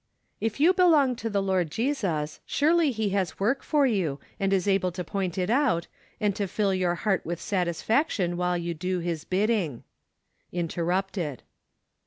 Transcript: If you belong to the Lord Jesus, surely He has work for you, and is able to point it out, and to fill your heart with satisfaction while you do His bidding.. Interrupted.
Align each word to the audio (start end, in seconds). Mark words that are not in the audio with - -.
If 0.39 0.59
you 0.59 0.73
belong 0.73 1.15
to 1.17 1.29
the 1.29 1.43
Lord 1.43 1.69
Jesus, 1.69 2.39
surely 2.47 2.89
He 2.89 3.09
has 3.09 3.39
work 3.39 3.61
for 3.61 3.85
you, 3.85 4.19
and 4.39 4.51
is 4.51 4.67
able 4.67 4.91
to 4.93 5.03
point 5.03 5.37
it 5.37 5.51
out, 5.51 5.85
and 6.19 6.35
to 6.37 6.47
fill 6.47 6.73
your 6.73 6.95
heart 6.95 7.23
with 7.23 7.39
satisfaction 7.39 8.35
while 8.35 8.57
you 8.57 8.73
do 8.73 8.97
His 8.97 9.25
bidding.. 9.25 9.83
Interrupted. 10.51 11.43